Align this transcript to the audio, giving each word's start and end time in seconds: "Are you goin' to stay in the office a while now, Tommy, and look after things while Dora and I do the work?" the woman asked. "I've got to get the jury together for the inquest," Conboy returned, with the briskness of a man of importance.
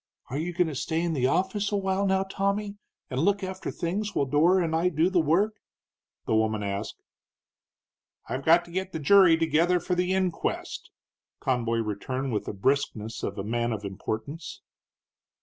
"Are 0.31 0.37
you 0.39 0.51
goin' 0.51 0.65
to 0.67 0.73
stay 0.73 0.99
in 1.03 1.13
the 1.13 1.27
office 1.27 1.71
a 1.71 1.77
while 1.77 2.07
now, 2.07 2.23
Tommy, 2.23 2.79
and 3.11 3.19
look 3.21 3.43
after 3.43 3.69
things 3.69 4.15
while 4.15 4.25
Dora 4.25 4.63
and 4.63 4.75
I 4.75 4.89
do 4.89 5.11
the 5.11 5.19
work?" 5.19 5.57
the 6.25 6.33
woman 6.35 6.63
asked. 6.63 7.03
"I've 8.27 8.43
got 8.43 8.65
to 8.65 8.71
get 8.71 8.93
the 8.93 8.99
jury 8.99 9.37
together 9.37 9.79
for 9.79 9.93
the 9.93 10.11
inquest," 10.11 10.89
Conboy 11.39 11.81
returned, 11.81 12.33
with 12.33 12.45
the 12.45 12.51
briskness 12.53 13.21
of 13.21 13.37
a 13.37 13.43
man 13.43 13.71
of 13.71 13.85
importance. 13.85 14.63